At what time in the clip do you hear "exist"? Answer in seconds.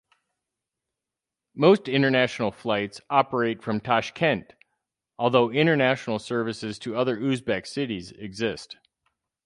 8.13-8.77